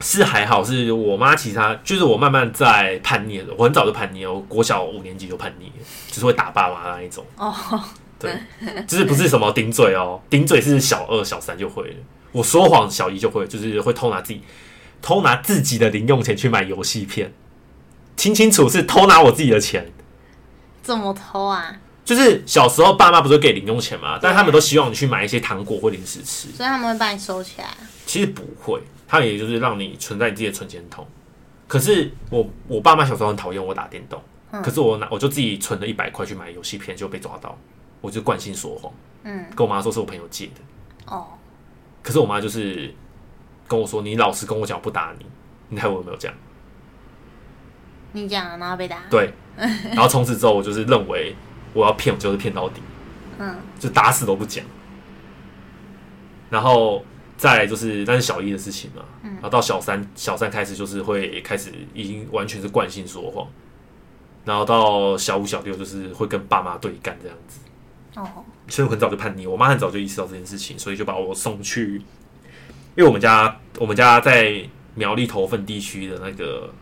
[0.00, 5.72] 是还好，是我妈，其实她就是我慢慢在叛逆的，我很早就叛逆了，我国小五年级就叛逆，
[6.08, 7.24] 就是会打爸妈那一种。
[7.36, 7.54] 哦，
[8.18, 8.32] 对，
[8.86, 11.96] 就是不是什么顶嘴哦，顶嘴是小二、小三就会了。
[12.32, 14.42] 我说谎小一就会，就是会偷拿自己
[15.00, 17.32] 偷拿自己的零用钱去买游戏片，
[18.16, 19.90] 清清楚是偷拿我自己的钱。
[20.82, 21.74] 怎么偷啊？
[22.04, 27.66] 就是小时候爸妈不是给零用钱嘛，但他们都希望你去买一些糖果或零食吃，所以他们会把你收起来。
[28.04, 28.80] 其实不会。
[29.08, 31.06] 他也就是让你存在你自己的存钱筒，
[31.68, 37.56] 可是我我爸妈小时候很讨厌我打电动，嗯、可是我拿我就自己存了一百块去买游戏片，就被抓到，
[38.00, 38.92] 我就惯性说谎，
[39.22, 40.52] 嗯，跟我妈说是我朋友借的，
[41.06, 41.26] 哦，
[42.02, 42.92] 可是我妈就是
[43.68, 45.26] 跟我说，你老实跟我讲，我不打你，
[45.68, 46.36] 你看我有没有这样？
[48.12, 51.34] 你讲，然后被打，对，然后从此之后我就是认为
[51.72, 52.80] 我要骗，我就是骗到底，
[53.38, 54.64] 嗯，就打死都不讲，
[56.50, 57.04] 然后。
[57.36, 63.46] 再来就是，那是小一的事情嘛，然后到小三，小三开始就是会开始已经完全是惯性说谎，
[64.42, 67.60] 然后到小五、小六就是会跟爸妈对干这样子。
[68.14, 71.96] 哦，所以我很早就叛逆，我妈很早就意识到这件事情，所以就把我送去，
[72.96, 76.72] 因为我们家我们家在苗栗头份地区的那个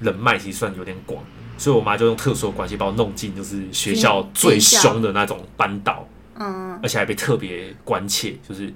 [0.00, 1.22] 人脉其实算有点广，
[1.56, 8.72] 所以我妈就用特殊的关系把我弄进就是学校最凶的那种班导，嗯，而且还被特别关切，就是。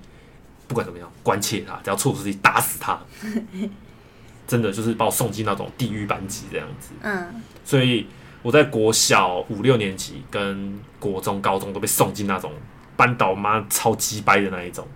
[0.69, 2.99] 不管怎么样，关切他，只要错事情打死他，
[4.47, 6.91] 真的就是把我送进那种地狱班级这样子。
[7.03, 8.07] 嗯，所以
[8.43, 12.53] 我在国小五六年级跟国中、高中都被送进那种
[12.97, 14.87] 班导妈超鸡掰的那一种。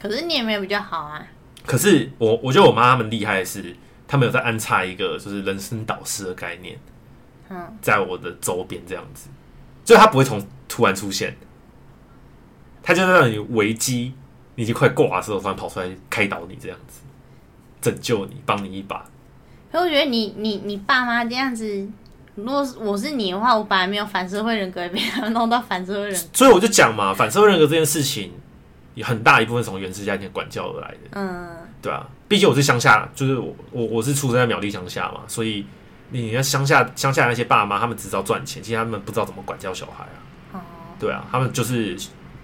[0.00, 1.24] 可是你也没有比较好啊。
[1.66, 6.78] 可是我我觉得我妈他们厉害的是，他们有在安插一个就是人生导师的概念，
[7.50, 9.28] 嗯，在我的周边这样子，
[9.84, 11.36] 所以他不会从突然出现，
[12.82, 14.14] 他就在让你危机。
[14.58, 17.00] 你已经快挂的时候，突然跑出来开导你，这样子
[17.80, 19.04] 拯救你，帮你一把。
[19.70, 21.88] 可我觉得你你你爸妈这样子，
[22.34, 26.28] 如果我是你的话，我本来没有反社会人格，被他们弄到反社会人格。
[26.32, 28.32] 所以我就讲嘛，反社会人格这件事情，
[28.96, 30.98] 有很大一部分从原生家庭管教而来的。
[31.12, 35.64] 嗯，对啊，毕竟我是乡下，就是我我我是出生在苗栗乡下嘛，所以
[36.10, 40.18] 你要乡下乡下那些爸妈，他们只知道赚钱，其实他们不知道怎么管教小孩啊。
[40.54, 40.60] 哦，
[40.98, 41.96] 对啊，他们就是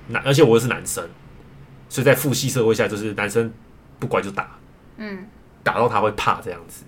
[0.07, 1.05] 男，而且我又是男生。
[1.95, 3.49] 所以在父系社会下，就是男生
[4.01, 4.59] 不乖就打，
[4.97, 5.25] 嗯，
[5.63, 6.83] 打到他会怕这样子，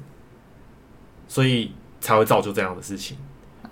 [1.29, 3.17] 所以才会造就这样的事情。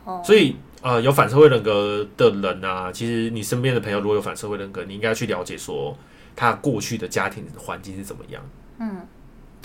[0.04, 5.98] 哦，所以呃，有反社会人格的人啊，其实你身边的朋友如果有反社会人格，你应该去了解说
[6.36, 8.40] 他过去的家庭环境是怎么样，
[8.78, 9.00] 嗯，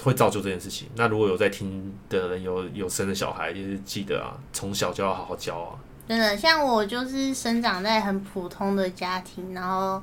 [0.02, 0.90] 会造就这件事情。
[0.96, 5.78] 那如果有在听的人有有生的小孩，就是记得啊，从小就要好好教啊。
[6.08, 10.02] 真的，像我就是生长在很普通的家庭，然后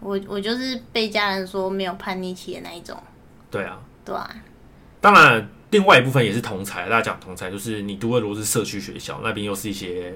[0.00, 2.96] 我我就是被家人说没有叛逆期的那一种。
[3.50, 4.28] 对啊，对啊。
[5.00, 10.12] 当然，另外一部分也是同才，大家讲同才，就是你读的如果是社区学校，那边又是一些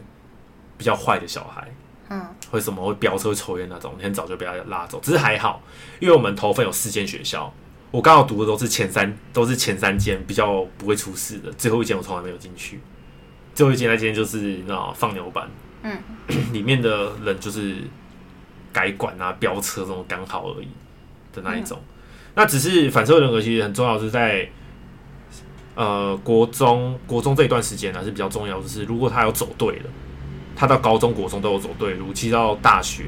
[0.76, 1.66] 比较坏的小孩，
[2.10, 5.00] 嗯，会什么会飙车、抽烟那种，你很早就被他拉走。
[5.00, 5.62] 只是还好，
[6.00, 7.52] 因为我们头份有四间学校，
[7.90, 12.80] 我刚好读的都是前三，都是前三间比较不会出事的，最后一间我从来没有进去。
[13.54, 15.48] 最后一间那间就是那放牛班，
[15.82, 15.96] 嗯，
[16.52, 17.76] 里面的人就是
[18.74, 20.68] 改管啊、飙车这种刚好而已
[21.32, 21.78] 的那一种。
[21.80, 21.94] 嗯、
[22.34, 24.46] 那只是反社会人格其实很重要，是在
[25.74, 28.60] 呃国中国中这一段时间还是比较重要。
[28.60, 29.84] 就是如果他有走对了，
[30.54, 33.04] 他到高中国中都有走对，路，其实到大学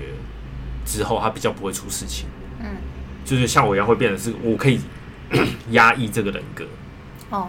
[0.85, 2.27] 之后，他比较不会出事情。
[2.61, 2.69] 嗯，
[3.25, 4.81] 就是像我一样会变得是我可以
[5.71, 6.65] 压抑这个人格，
[7.31, 7.49] 哦，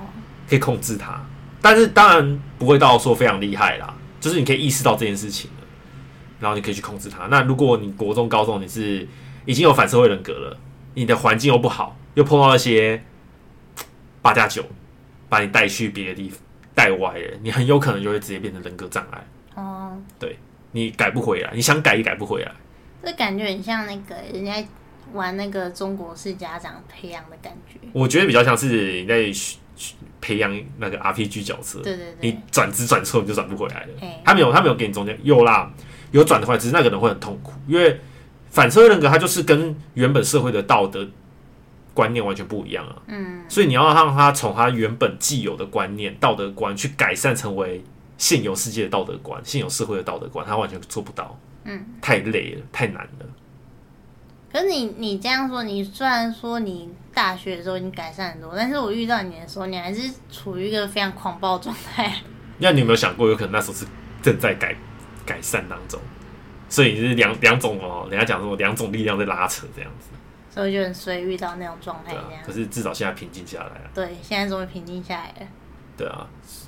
[0.50, 1.24] 可以控制他。
[1.62, 5.57] 但是当然不会到说非常厉害啦，就是你可以意识到这件事情了，
[6.40, 7.28] 然后你可以去控制它。
[7.28, 9.08] 那如果你国中、高中你是
[9.46, 10.58] 已经有反社会人格了，
[10.94, 13.04] 你的环境又不好，又碰到一些
[14.22, 14.64] 八加九
[15.30, 16.40] 把你带去别的地方
[16.74, 19.28] 带歪了，你很有可能就会直接变成人格障碍。
[19.56, 20.38] 哦，对，
[20.72, 22.52] 你改不回来，你想改也改不回来。
[23.04, 24.66] 这感觉很像那个人家
[25.14, 27.80] 玩那个中国式家长培养的感觉。
[27.94, 29.32] 我觉得比较像是你在。
[30.20, 33.90] 培养那个 RPG 角色，对对对，你转职转错你就转不回来了。
[34.26, 35.72] 他没有，他没有给你中间又啦，
[36.18, 38.00] 有转的话，只是那个人会很痛苦，因为
[38.50, 41.08] 反社会人格他就是跟原本社会的道德
[41.94, 42.96] 观念完全不一样啊。
[43.08, 47.84] 嗯，所以你要让他从他原本既有的观念、道德观去改善成为
[48.18, 51.38] 现有世界的道德观、现有社会的道德观，他完全做不到。
[51.66, 53.26] 嗯，太累了，太难了。
[54.52, 62.12] 可是你你这样说，你虽然说你大学的时候已经改善很多，但是我遇到你的时候，你还是处于一个非常狂暴状态。
[62.60, 63.86] 那你有没有想过，有可能那时候是
[64.24, 64.74] 正在改
[65.28, 66.00] 改善当中，
[66.70, 70.08] 所以是两两种哦，人家讲说两种力量在拉扯这样子，
[70.50, 72.42] 所以就很随遇到那种状态这样。
[72.46, 73.92] 可是至少现在平静下来了。
[73.94, 75.48] 对，现在终于平静下来了。
[75.98, 76.26] 对啊，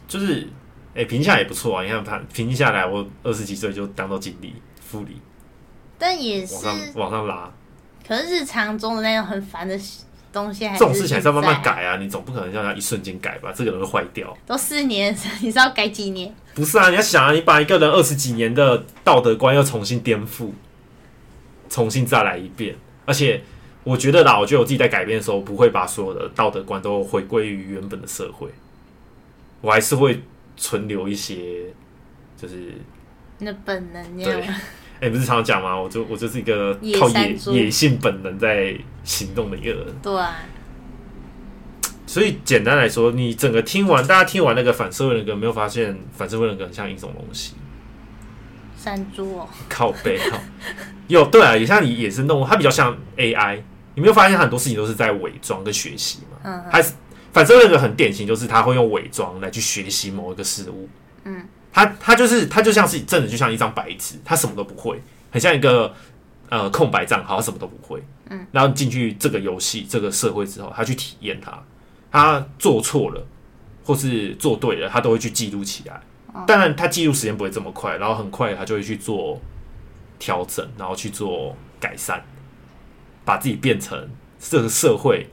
[0.08, 0.48] 就是
[0.93, 1.84] 哎、欸，平静下来也不错啊。
[1.84, 5.22] 你看，他平静下来，我二十几岁就当到经理、副理，
[5.98, 7.52] 但也是往上往上拉。
[8.08, 9.80] 可是日常中的那种很烦的
[10.32, 11.98] 东西还是，这种事情还是要慢慢改啊！
[11.98, 13.52] 你总不可能让他一瞬间改吧？
[13.56, 14.36] 这个人会坏掉。
[14.46, 16.34] 都四年， 你是要改几年？
[16.54, 20.52] 不是啊，你要想啊，你把一个人二十几年的道德观要重新颠覆，
[21.70, 22.76] 重新再来一遍。
[23.06, 23.42] 而且
[23.84, 28.48] 我觉得啦，我觉得我自己在改变的时候，不会把所有的道德观都回归于原本的社会，
[29.62, 30.22] 我还是会
[30.56, 31.63] 存留一些，
[32.38, 32.74] 就是
[33.39, 34.42] 那本能这样。
[34.42, 34.48] 对
[35.02, 35.80] 哎、欸，不是常常讲吗？
[35.80, 39.86] 我就我就是一个靠野野性本能在行动的一个人。
[40.02, 40.36] 对啊。
[42.06, 47.54] 所以简单来说，你整个听完，大家听完那个反社会人格，没有发现反社会人格很像一种东西？
[48.76, 49.48] 山猪哦。
[49.70, 50.40] 靠背哦。
[51.08, 53.62] 有对啊，也像你野生动物，它比较像 AI。
[53.96, 56.38] 你没有发现很多事情都是在伪装跟学习吗？
[56.44, 56.64] 嗯。
[56.72, 56.94] 还是
[57.32, 60.90] 反社会人格很典型，就是他会用伪装来去学习某一个事物。
[61.26, 61.46] 嗯。
[61.72, 65.00] 他他就是他就像是真的就像一张白纸，他什么都不会，
[65.32, 65.94] 很像一个
[66.50, 68.04] 呃空白账号，他什么都不会。
[68.30, 71.64] 嗯，然后进去这个游戏这个社会之后，他去体验它，
[72.12, 73.26] 他做错了
[73.84, 76.02] 或是做对了，他都会去记录起来。
[76.48, 79.40] 当然，他记录时间不会这么快，然后很快他就会去做
[80.18, 82.24] 调整，然后去做改善，
[83.24, 85.28] 把自己变成这个社会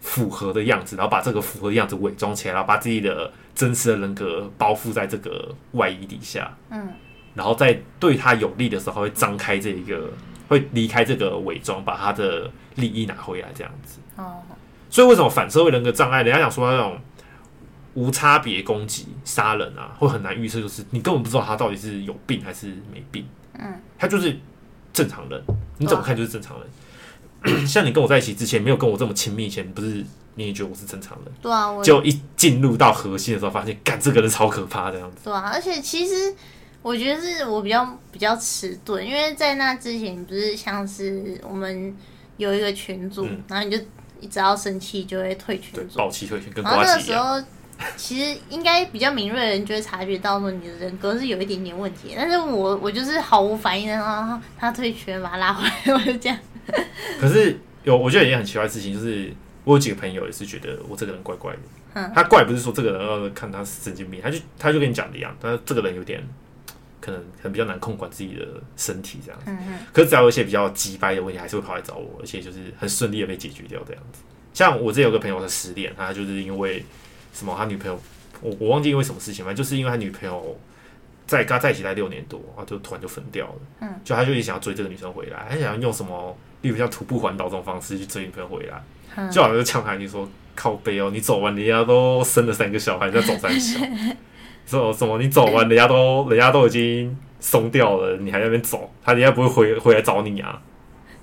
[0.00, 3.32] 符合的样子，然后把这个符合的样子伪装起来，然后把自己的。
[3.58, 6.88] 真实的人格包覆在这个外衣底下，嗯，
[7.34, 10.08] 然后在对他有利的时候会张开这一个，
[10.46, 13.98] 会离开这个伪装，把他的利益拿回来，这样子。
[14.14, 14.40] 哦，
[14.88, 16.22] 所以为什么反社会人格障碍？
[16.22, 16.96] 人家讲说那种
[17.94, 23.26] 无差别攻击、杀人啊，会很难预测，就是你根本不知道他到底是有病还是没病。
[23.58, 24.38] 嗯，他就是
[24.92, 25.42] 正常人，
[25.78, 27.66] 你怎么看就是正常人。
[27.66, 30.06] 像你跟我在一起之前，没有跟我这么亲密以前，不是？
[30.38, 31.34] 你也觉得我是正常人？
[31.42, 35.16] 对啊，我就一进入到核心的时候，发现，干这个人超可怕的样子。
[35.24, 36.32] 对啊，而且其实
[36.80, 41.92] 我觉得是我比较比较迟钝，因为在那之前，不是像是我们
[42.36, 43.84] 有一个群组，嗯、然后你就
[44.30, 47.42] 只要生气就会退群组，暴气退群，跟然后那个时候，
[47.96, 56.38] 其实应该比较敏锐的人就会察觉到说你的人格是有一点点问题，但是我我就是毫无反应的，然后他退群，把他拉回来，我就这样。
[57.20, 59.34] 可是有，我觉得一件很奇怪的事情就是。
[59.68, 61.58] 我有几个朋友也是觉得我这个人怪怪的，
[61.92, 66.26] 嗯、他怪不是说这个人要看他是神经病，他就他就跟你讲的一样，他这个人有点
[67.02, 68.46] 可能很比较难控管自己的
[68.78, 69.50] 身体这样子。
[69.50, 74.22] 嗯嗯、可是只要有一些比较急掰的问题，还是会跑来找我，而且就是很顺利的被解决掉这样子。
[74.54, 76.82] 像我这有个朋友他失恋，他就是因为
[77.34, 78.00] 什么，他女朋友
[78.40, 80.58] 我我忘记因为什么事情，反正就是因为他女朋友
[81.26, 83.60] 在跟他在一起待六年多，然后就突然就分掉了。
[83.82, 88.82] 嗯，就他就也想要追这个女生回来，他想要用什么，例如像徒步环岛这种方式去追女朋友回来，
[89.18, 93.80] 嗯、就好像就呛他你说靠背哦，你走完人家都生了三个小孩，在走三小，
[94.64, 100.60] 说什么你走完人家都人家都已经松掉了，你还在那边走，他人家不会回回来找你啊？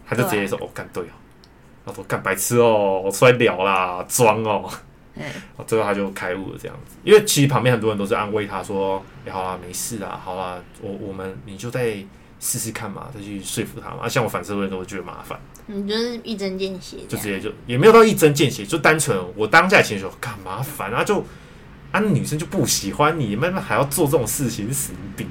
[0.06, 1.16] 他就直接说哦，干对哦，
[1.86, 4.70] 他说干白痴哦，我出来聊啦，装哦。
[5.18, 5.24] 嗯，
[5.66, 6.98] 最后他就开悟了，这样子。
[7.02, 11.96] 因为其实旁边很多人都是安慰他说：“哎、欸，好啦，没事啦，好啦，我我们你就再
[12.38, 21.26] 试试看嘛，再去说服他嘛。”啊，像我反社会都会觉得麻烦，你就是一针见血，就直接就也没有到一针见血，就单纯我当下情绪干嘛烦啊，就
[21.92, 25.28] 啊，女生就不喜欢你，慢慢还要做这种事情，死病，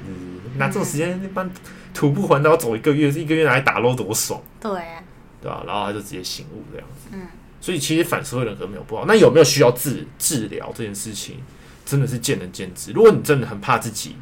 [0.57, 1.49] 拿这种时间一般
[1.93, 5.03] 徒步环岛走一个月，一个月拿来打捞多爽，对啊，
[5.41, 5.63] 对吧？
[5.65, 7.27] 然后他就直接醒悟这样子，嗯。
[7.61, 11.37] 所以其实反社会人格没有不好，那有没有需要治治疗这件事情，
[11.83, 12.91] 真的是见仁见智。
[12.91, 14.15] 如果你真的很怕自己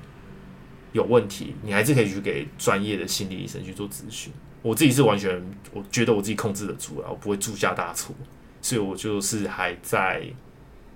[0.94, 4.32] 有问题，你还是可以去给专业的心理医生去做咨询。
[4.64, 5.40] 我自己是完全，
[5.72, 8.16] 我觉得我自己控制得住啊，我不会铸下大错，
[8.64, 10.26] 所以我就是还在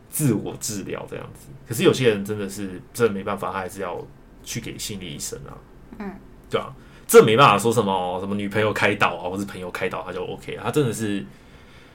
[0.10, 1.50] 自我治疗这样子。
[1.68, 4.04] 可是有些人真的是真的没办法，他还是要
[4.44, 5.54] 去给心理医生啊。
[6.00, 6.12] 嗯，
[6.50, 6.74] 对啊，
[7.06, 11.24] 这没办法说什么什么女朋友开导啊，或是朋友开导他就 OK 啊，他真的是。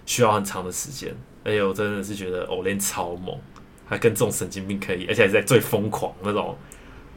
[0.04, 1.14] 需要很长的时间，
[1.44, 3.38] 而且我真的是觉得偶练超猛，
[3.86, 6.58] 还跟这种神经病可以，而且还在最疯狂那种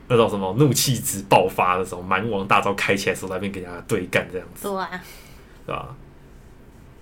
[0.07, 4.89] 那种什么怒气值爆发的时候，蛮王大招开起来的时候，在那边跟人家对干这样子，对啊，
[5.65, 5.95] 对吧？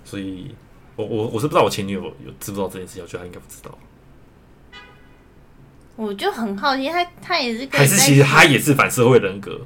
[0.03, 0.53] 所以
[0.95, 3.77] 我我我是不知道我前女友有知不知道这件事情，我觉得她应该不知道。
[5.95, 9.61] 我就很好奇，她她也是还是其实她也是反社会人格。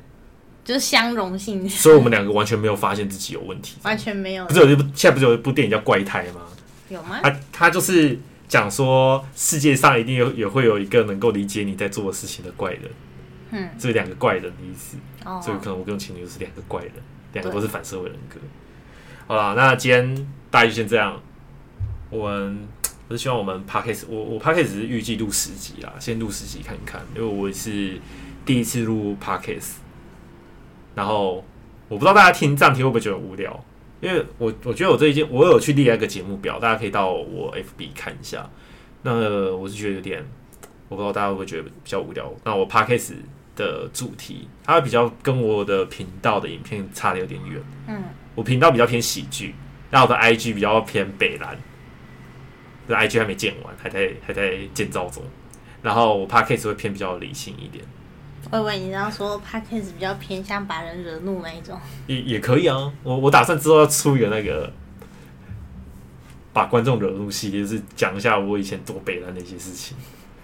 [0.65, 4.45] 就是相容性，所以我们两个完全没有发现自己有问题，完全没有。
[4.47, 6.41] 不是有一部现在不是有一部电影叫《怪胎》吗？
[6.89, 7.21] 有吗？
[7.23, 8.19] 他他就是
[8.49, 12.81] 讲说世界上一定有也会有一个能够理解你在做的事情的怪人，
[13.52, 14.98] 嗯，这两个怪人的意思。
[15.26, 16.93] 哦，所以可能我跟我前女友是两个怪人，
[17.34, 18.39] 两个都是反社会人格。
[19.28, 21.20] 好了，那今天大家就先这样。
[22.10, 22.68] 我们
[23.10, 28.00] 我是希望我们 Podcast，我我 Podcast 只是预计录十集啦，先录十集看看，因为我是
[28.45, 29.76] 第一次录 Podcast。
[30.95, 31.43] 然后
[31.88, 33.64] 我不知道大家听这样听会不会觉得无聊，
[34.02, 38.50] 因为我我觉得我这一件我有去列一个节目表，大家可以到我 FB 看一下。
[39.04, 40.26] 那我是觉得有点，
[40.89, 42.34] 我不知道大家会不会觉得比较无聊。
[42.43, 43.14] 那我 Podcast
[43.58, 47.62] 的主题，它比较跟我的频道的影片差的有点远。
[47.88, 48.01] 嗯，
[48.36, 49.53] 我频道比较偏喜剧，
[49.91, 51.58] 然后我的 IG 比较偏北蓝，
[52.88, 55.22] 这 IG 还没建完，还在还在建造中。
[55.82, 57.84] 然后我 Podcast 会偏比较理性一点。
[58.51, 61.78] 我以为你这样说，Podcast 比较偏向把人惹怒那一种，
[62.08, 62.91] 也也可以啊。
[63.03, 64.72] 我我打算之后要出一个那个
[66.53, 69.97] 把观众惹怒系列，就是讲一下我以前多北蓝的一些事情。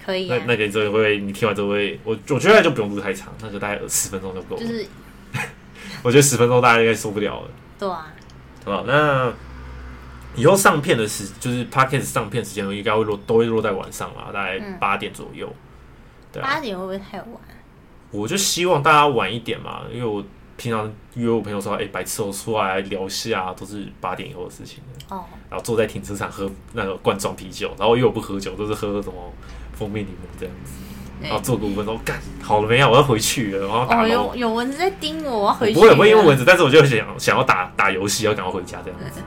[0.04, 4.62] 可以、啊，那那个之后会你听完之后会，我我觉得就不用录太长，那就大概十分钟就够了。
[4.62, 4.86] 就是，
[6.04, 7.48] 我觉得十分钟大家应该受不了了。
[7.80, 8.14] 对啊，
[8.66, 9.34] 好吧，那
[10.36, 15.48] 以后上片的时，就是 Podcast 上片时间应该会落都会落在晚上啦，大概八点左右。
[16.42, 17.30] 八点会不会太晚？
[18.10, 20.24] 我就希望大家晚一点嘛，因为我
[20.58, 24.80] 平常约我朋友说，哎、欸，白痴，我出来聊戏啊都是八点以后的事情。
[25.10, 25.26] 哦。
[25.50, 29.34] 然后坐在停车场喝那个罐装啤酒，然后因为我不喝酒，都是喝什么
[29.84, 30.74] 蜂蜜柠檬这样子。
[31.22, 32.90] 然后做个五分钟，干好了没有？
[32.90, 33.68] 我要回去了。
[33.68, 35.74] 然后打、哦、有有蚊子在叮我，我要回去。
[35.76, 39.22] 不会不会因为蚊子，但是我就想想要打打游戏，要赶快回家这样子。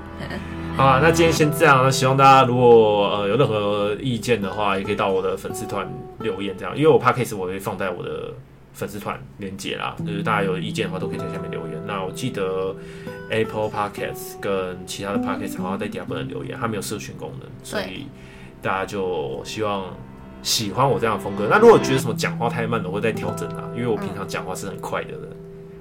[0.77, 1.83] 好啊，那今天先这样。
[1.83, 5.89] 那希望大家如果呃有任何意见的话，也可以到我的粉丝团
[6.21, 8.33] 留言这样，因为我 Podcast 我会放在我的。
[8.77, 11.83] 粉丝团连接啦，就是大家有意见的话都可以在下面留言。
[11.87, 12.77] 那我记得
[13.31, 18.07] Apple Podcast 跟其他的 Podcast 好像在底下不能留言，它没有社群功能，所以
[18.61, 19.97] 大家就希望
[20.47, 21.49] 喜欢我这样的风格。
[21.51, 25.23] 那如果觉得什么讲话太慢的，我会再调整啊，因为我平常讲话是很快的人，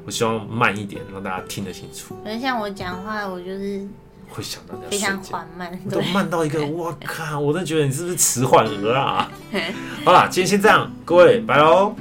[0.05, 2.18] 我希望慢一点，让大家听得清楚。
[2.24, 3.88] 可是像我讲话，我就是。
[4.28, 7.39] 会想到非常缓慢，都慢到一个，我靠！
[7.39, 9.30] 我都觉得你是不是迟缓儿啊？
[10.03, 11.95] 好啦，今天先这样，各位，拜喽。